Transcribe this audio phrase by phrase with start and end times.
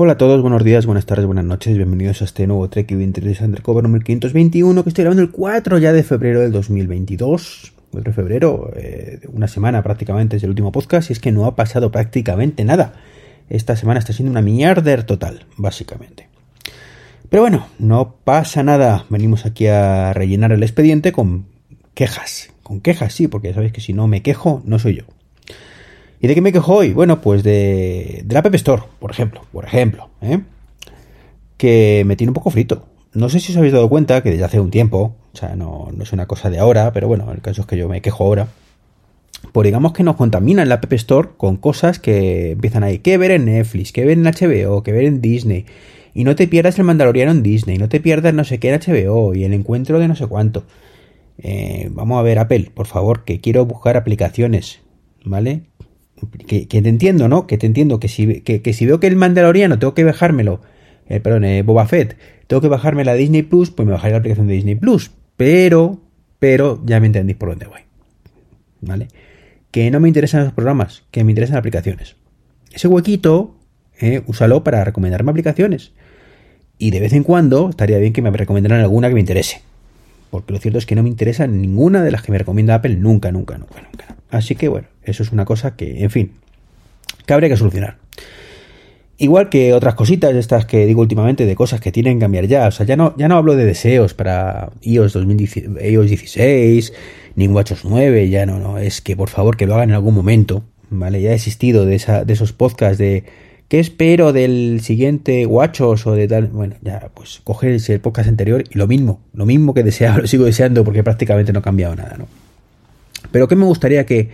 [0.00, 3.46] Hola a todos, buenos días, buenas tardes, buenas noches, bienvenidos a este nuevo Trek Interesante
[3.46, 7.72] Undercover número 521 que estoy grabando el 4 ya de febrero del 2022.
[7.90, 11.46] 4 de febrero, eh, una semana prácticamente desde el último podcast y es que no
[11.46, 12.92] ha pasado prácticamente nada.
[13.48, 16.28] Esta semana está siendo una mierda total, básicamente.
[17.28, 19.04] Pero bueno, no pasa nada.
[19.08, 21.46] Venimos aquí a rellenar el expediente con
[21.94, 22.50] quejas.
[22.62, 25.17] Con quejas, sí, porque ya sabéis que si no me quejo, no soy yo.
[26.20, 26.92] ¿Y de qué me quejo hoy?
[26.92, 29.42] Bueno, pues de, de la App Store, por ejemplo.
[29.52, 30.40] Por ejemplo, ¿eh?
[31.56, 32.86] Que me tiene un poco frito.
[33.14, 35.88] No sé si os habéis dado cuenta que desde hace un tiempo, o sea, no,
[35.94, 38.24] no es una cosa de ahora, pero bueno, el caso es que yo me quejo
[38.24, 38.48] ahora.
[39.52, 42.98] Pues digamos que nos contaminan la App Store con cosas que empiezan ahí.
[42.98, 45.66] Que ver en Netflix, que ver en HBO, que ver en Disney.
[46.14, 48.80] Y no te pierdas el Mandaloriano en Disney, no te pierdas no sé qué en
[48.80, 50.64] HBO y el encuentro de no sé cuánto.
[51.38, 54.80] Eh, vamos a ver, Apple, por favor, que quiero buscar aplicaciones,
[55.24, 55.62] ¿vale?
[56.46, 57.46] Que, te entiendo, ¿no?
[57.46, 60.60] Que te entiendo que si, que, si veo que el Mandaloriano tengo que bajármelo,
[61.08, 64.18] eh, perdón, eh, Boba Fett, tengo que bajarme la Disney Plus, pues me bajaré la
[64.18, 65.10] aplicación de Disney Plus.
[65.36, 66.00] Pero,
[66.38, 67.80] pero ya me entendís por dónde voy.
[68.80, 69.08] ¿Vale?
[69.70, 72.16] Que no me interesan los programas, que me interesan aplicaciones.
[72.72, 73.56] Ese huequito,
[74.00, 75.92] eh, úsalo para recomendarme aplicaciones.
[76.78, 79.62] Y de vez en cuando estaría bien que me recomendaran alguna que me interese.
[80.30, 82.96] Porque lo cierto es que no me interesa ninguna de las que me recomienda Apple
[82.96, 84.16] nunca, nunca, nunca, nunca.
[84.30, 86.32] Así que bueno, eso es una cosa que, en fin,
[87.26, 87.96] que habría que solucionar.
[89.20, 92.68] Igual que otras cositas, estas que digo últimamente, de cosas que tienen que cambiar ya.
[92.68, 96.92] O sea, ya no, ya no hablo de deseos para iOS, 16,
[97.34, 98.78] ni WatchOS 9, ya no, no.
[98.78, 100.62] Es que por favor que lo hagan en algún momento.
[100.90, 101.20] ¿Vale?
[101.20, 103.24] Ya he existido de, esa, de esos podcasts de
[103.68, 106.48] ¿qué espero del siguiente WatchOS o de tal?
[106.48, 110.26] Bueno, ya, pues coger el podcast anterior y lo mismo, lo mismo que deseaba, lo
[110.26, 112.26] sigo deseando porque prácticamente no ha cambiado nada, ¿no?
[113.30, 114.30] Pero ¿qué me gustaría que,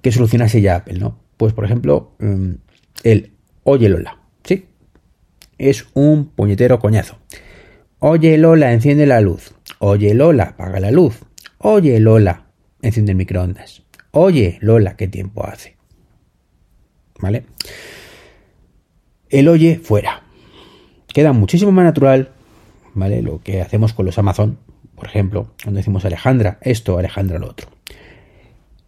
[0.00, 1.18] que solucionase ya Apple, ¿no?
[1.36, 2.52] Pues, por ejemplo, mm,
[3.04, 3.32] el
[3.64, 4.66] Oye Lola, ¿sí?
[5.58, 7.18] Es un puñetero coñazo.
[8.04, 9.54] Oye Lola, enciende la luz.
[9.78, 11.20] Oye Lola, apaga la luz.
[11.58, 12.46] Oye Lola,
[12.82, 13.82] enciende el microondas.
[14.10, 15.76] Oye Lola, ¿qué tiempo hace?
[17.20, 17.44] ¿Vale?
[19.32, 20.22] El oye fuera.
[21.08, 22.32] Queda muchísimo más natural,
[22.92, 23.22] ¿vale?
[23.22, 24.58] Lo que hacemos con los Amazon,
[24.94, 27.68] por ejemplo, cuando decimos Alejandra esto, Alejandra lo otro.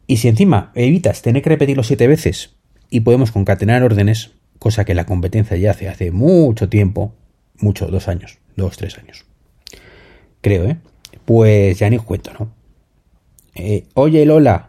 [0.07, 2.57] Y si encima evitas tener que repetirlo siete veces
[2.91, 7.15] y podemos concatenar órdenes, cosa que la competencia ya hace hace mucho tiempo,
[7.57, 9.25] mucho, dos años, dos, tres años.
[10.43, 10.77] Creo, ¿eh?
[11.25, 12.53] Pues ya ni os cuento, ¿no?
[13.55, 14.69] Eh, oye Lola,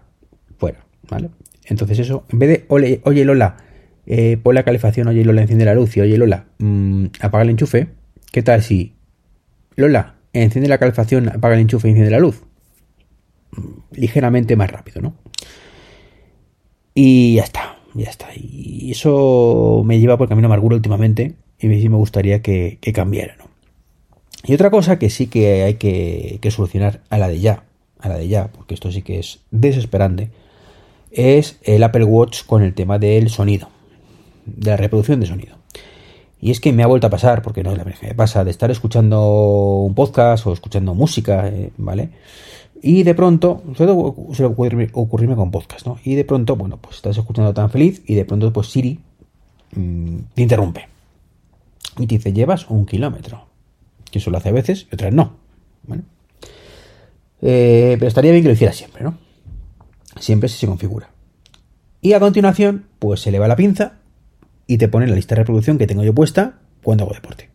[0.58, 1.32] fuera, ¿vale?
[1.66, 2.66] Entonces eso, en vez de
[3.04, 3.58] oye, Lola,
[4.08, 7.50] eh, pon la calefacción, oye Lola, enciende la luz y oye Lola, mm, apaga el
[7.52, 7.88] enchufe,
[8.32, 8.94] ¿qué tal si
[9.76, 12.44] Lola, enciende la calefacción, apaga el enchufe y enciende la luz?
[13.92, 15.16] ligeramente más rápido, ¿no?
[16.94, 18.30] Y ya está, ya está.
[18.36, 23.36] Y eso me lleva por el camino amargura últimamente y sí me gustaría que, cambiara,
[23.38, 23.46] ¿no?
[24.44, 27.64] Y otra cosa que sí que hay que, solucionar a la de ya,
[28.00, 30.30] a la de ya, porque esto sí que es desesperante,
[31.12, 33.70] es el Apple Watch con el tema del sonido,
[34.46, 35.58] de la reproducción de sonido.
[36.40, 38.16] Y es que me ha vuelto a pasar, porque no es la primera vez me
[38.16, 42.10] pasa, de estar escuchando un podcast o escuchando música, eh, ¿vale?
[42.82, 45.98] Y de pronto, suele ocurrirme, ocurrirme con podcast, ¿no?
[46.04, 49.00] Y de pronto, bueno, pues estás escuchando tan feliz y de pronto, pues Siri
[49.76, 50.88] mm, te interrumpe.
[51.98, 53.46] Y te dice, llevas un kilómetro.
[54.12, 55.34] Que eso lo hace a veces y otras no.
[55.88, 56.04] ¿vale?
[57.42, 59.18] Eh, pero estaría bien que lo hiciera siempre, ¿no?
[60.20, 61.10] Siempre si se configura.
[62.02, 64.00] Y a continuación, pues se eleva la pinza
[64.68, 67.50] y te pone la lista de reproducción que tengo yo puesta cuando hago deporte.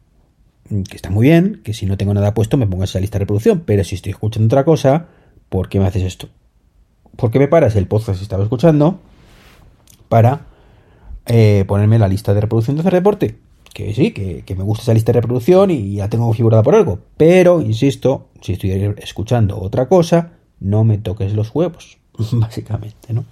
[0.69, 3.19] Mm, que está muy bien, que si no tengo nada puesto me pongas esa lista
[3.19, 5.09] de reproducción, pero si estoy escuchando otra cosa,
[5.49, 6.29] ¿por qué me haces esto?
[7.17, 9.01] ¿Por qué me paras el podcast que estaba escuchando
[10.09, 10.47] para
[11.27, 13.37] eh, ponerme la lista de reproducción de hacer deporte?
[13.75, 17.01] Que sí, que, me gusta esa lista de reproducción y ya tengo configurada por algo,
[17.17, 21.99] pero insisto, si estoy escuchando otra cosa, no me toques los huevos,
[22.33, 23.25] básicamente, ¿no?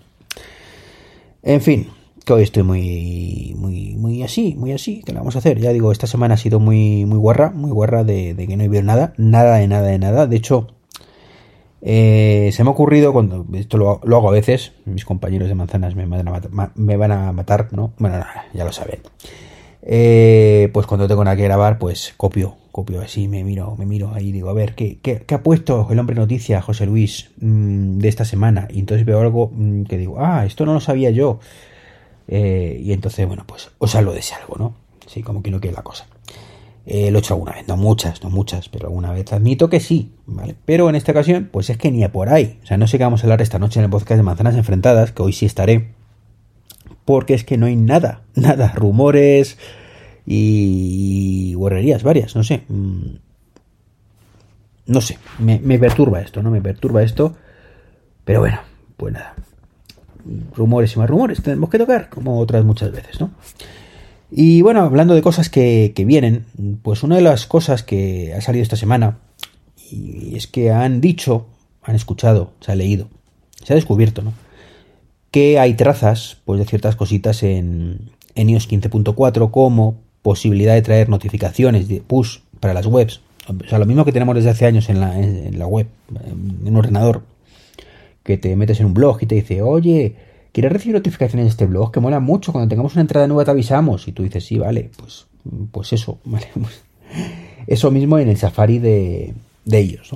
[1.42, 1.88] En fin,
[2.28, 5.58] hoy estoy muy, muy, muy así, muy así, ¿qué le vamos a hacer?
[5.58, 8.68] Ya digo, esta semana ha sido muy, muy guarra, muy guarra de, que no he
[8.68, 10.26] visto nada, nada de nada de nada.
[10.26, 10.68] De hecho,
[11.82, 15.94] eh, se me ha ocurrido, cuando esto lo, hago a veces, mis compañeros de manzanas
[15.94, 16.06] me
[16.96, 17.92] van a matar, ¿no?
[17.98, 19.00] Bueno, ya lo saben.
[19.90, 24.12] Eh, pues cuando tengo nada que grabar, pues copio, copio así, me miro, me miro
[24.12, 28.08] ahí, digo, a ver, ¿qué, qué, ha puesto el hombre noticia, José Luis, mm, de
[28.08, 28.68] esta semana?
[28.70, 31.40] Y entonces veo algo mm, que digo, ah, esto no lo sabía yo.
[32.28, 34.74] Eh, y entonces, bueno, pues os hablo de ese algo, ¿no?
[35.06, 36.06] Sí, como que no quiere la cosa.
[36.84, 39.80] Eh, lo he hecho alguna vez, no muchas, no muchas, pero alguna vez admito que
[39.80, 40.54] sí, ¿vale?
[40.64, 42.58] Pero en esta ocasión, pues es que ni a por ahí.
[42.62, 44.54] O sea, no sé qué vamos a hablar esta noche en el podcast de Manzanas
[44.54, 45.88] Enfrentadas, que hoy sí estaré,
[47.04, 49.58] porque es que no hay nada, nada, rumores
[50.26, 52.62] y, guerrerías varias, no sé.
[52.68, 53.16] Mm,
[54.86, 56.50] no sé, me, me perturba esto, ¿no?
[56.50, 57.34] Me perturba esto.
[58.24, 58.60] Pero bueno,
[58.96, 59.34] pues nada.
[60.54, 63.30] Rumores y más rumores tenemos que tocar, como otras muchas veces, ¿no?
[64.30, 66.44] Y bueno, hablando de cosas que, que vienen,
[66.82, 69.18] pues una de las cosas que ha salido esta semana,
[69.90, 71.46] y es que han dicho,
[71.82, 73.08] han escuchado, se ha leído,
[73.64, 74.34] se ha descubierto, ¿no?
[75.30, 81.08] Que hay trazas, pues, de ciertas cositas en, en iOS 15.4 como posibilidad de traer
[81.08, 83.20] notificaciones de push para las webs.
[83.46, 85.86] O sea, lo mismo que tenemos desde hace años en la, en la web,
[86.26, 87.22] en un ordenador,
[88.28, 90.14] que te metes en un blog y te dice, oye,
[90.52, 91.90] ¿quieres recibir notificaciones de este blog?
[91.90, 94.06] Que mola mucho, cuando tengamos una entrada nueva te avisamos.
[94.06, 95.26] Y tú dices, sí, vale, pues,
[95.72, 96.46] pues eso, vale.
[96.52, 96.84] Pues
[97.66, 99.32] eso mismo en el Safari de,
[99.64, 100.10] de ellos.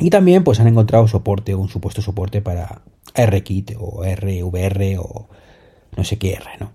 [0.00, 2.82] Y también pues han encontrado soporte un supuesto soporte para
[3.14, 5.28] RKit o RVR o
[5.96, 6.72] no sé qué R, ¿no?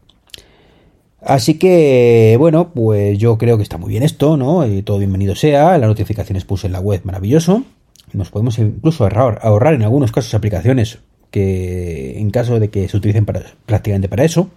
[1.19, 4.65] Así que, bueno, pues yo creo que está muy bien esto, ¿no?
[4.65, 5.77] Y todo bienvenido sea.
[5.77, 7.65] Las notificaciones puse en la web, maravilloso.
[8.13, 10.99] Nos podemos incluso ahorrar, en algunos casos aplicaciones
[11.31, 14.49] que, en caso de que se utilicen prácticamente para eso.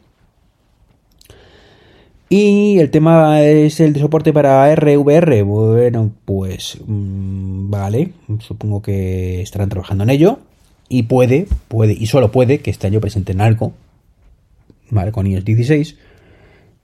[2.29, 5.43] Y el tema es el de soporte para RVR.
[5.43, 10.39] Bueno, pues mm, vale, supongo que estarán trabajando en ello.
[10.89, 13.73] Y puede, puede, y solo puede que este año presenten algo,
[14.91, 15.13] ¿vale?
[15.13, 15.97] Con iOS 16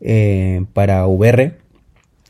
[0.00, 1.56] eh, para VR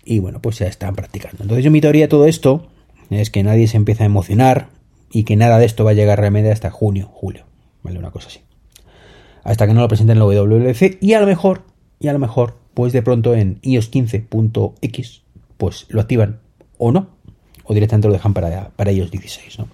[0.08, 1.42] y bueno, pues ya están practicando.
[1.42, 2.66] Entonces yo mi teoría todo esto
[3.10, 4.68] es que nadie se empieza a emocionar
[5.10, 7.44] y que nada de esto va a llegar realmente hasta junio, julio,
[7.82, 7.98] ¿vale?
[7.98, 8.40] Una cosa así.
[9.44, 11.62] Hasta que no lo presenten en la WWDC y a lo mejor,
[11.98, 15.22] y a lo mejor, pues de pronto en iOS 15.x,
[15.56, 16.40] pues lo activan
[16.76, 17.08] o no,
[17.64, 19.68] o directamente lo dejan para, para iOS 16, ¿no?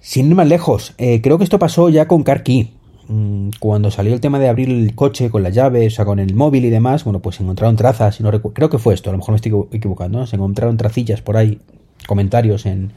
[0.00, 2.72] Sin ir más lejos, eh, creo que esto pasó ya con CarKey.
[3.08, 6.18] Mm, cuando salió el tema de abrir el coche con las llaves, o sea, con
[6.18, 9.12] el móvil y demás, bueno, pues se encontraron trazas, no creo que fue esto, a
[9.12, 11.60] lo mejor me estoy equivocando, se encontraron tracillas por ahí,
[12.06, 12.92] comentarios en,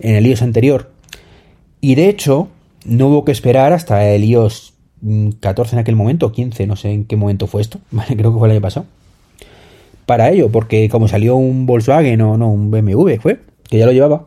[0.00, 0.90] en el iOS anterior.
[1.80, 2.48] Y de hecho,
[2.84, 4.74] no hubo que esperar hasta el iOS
[5.40, 8.48] 14 en aquel momento, 15, no sé en qué momento fue esto, creo que fue
[8.48, 8.86] el año pasado.
[10.06, 13.92] Para ello, porque como salió un Volkswagen o no, un BMW, fue, que ya lo
[13.92, 14.26] llevaba,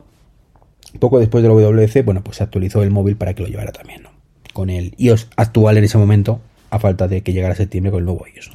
[0.99, 4.03] poco después del WC, bueno, pues se actualizó el móvil para que lo llevara también,
[4.03, 4.09] ¿no?
[4.53, 6.41] con el iOS actual en ese momento,
[6.71, 8.49] a falta de que llegara septiembre con el nuevo iOS.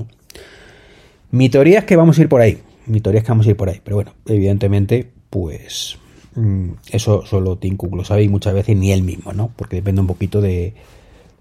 [1.30, 2.58] Mi teoría es que vamos a ir por ahí.
[2.86, 3.80] Mi teoría es que vamos a ir por ahí.
[3.84, 5.96] Pero bueno, evidentemente, pues
[6.34, 9.50] mm, eso solo Tim Cook lo sabe y muchas veces ni él mismo, ¿no?
[9.56, 10.74] Porque depende un poquito de,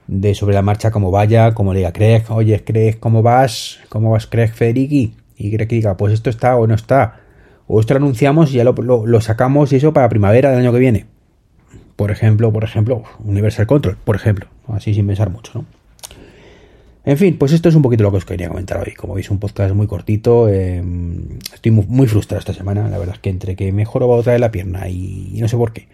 [0.08, 3.80] de sobre la marcha cómo vaya, como le diga Craig, oye Craig, ¿cómo vas?
[3.90, 5.14] ¿Cómo vas Craig Federighi?
[5.36, 7.20] Y Craig diga, pues esto está o no está.
[7.68, 10.72] O esto lo anunciamos y ya lo, lo sacamos y eso para primavera del año
[10.72, 11.06] que viene.
[11.98, 15.66] Por ejemplo, por ejemplo, Universal Control, por ejemplo, así sin pensar mucho, ¿no?
[17.04, 18.94] En fin, pues esto es un poquito lo que os quería comentar hoy.
[18.94, 20.48] Como veis, un podcast muy cortito.
[20.50, 22.88] Em, estoy muy, frustrado esta semana.
[22.90, 25.58] La verdad es que entre que me va otra de la pierna y, no sé
[25.58, 25.88] por qué.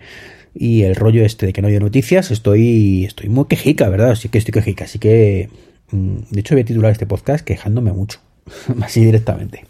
[0.53, 4.11] Y el rollo este de que no hay noticias, estoy, estoy muy quejica, ¿verdad?
[4.11, 4.83] Así que estoy quejica.
[4.85, 5.49] Así que,
[5.91, 8.19] mm, de hecho, voy a titular este podcast quejándome mucho.
[8.81, 9.63] Así directamente.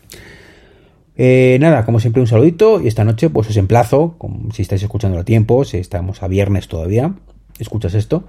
[1.18, 4.18] Eh, nada, como siempre un saludito y esta noche pues os emplazo,
[4.54, 7.16] si estáis escuchando a tiempo, si estamos a viernes todavía,
[7.57, 8.25] escuchas esto,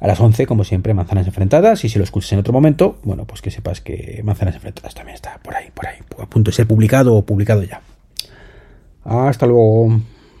[0.00, 3.24] a las 11 como siempre Manzanas Enfrentadas y si lo escuchas en otro momento, bueno
[3.24, 6.56] pues que sepas que Manzanas Enfrentadas también está por ahí, por ahí, a punto de
[6.56, 7.80] ser publicado o publicado ya.
[9.04, 10.00] Hasta luego.